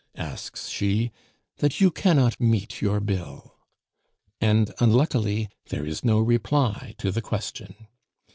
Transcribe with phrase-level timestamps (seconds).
[0.17, 1.11] asks she,
[1.57, 3.55] "that you cannot meet your bill?"
[4.39, 7.75] and, unluckily, there is no reply to the question.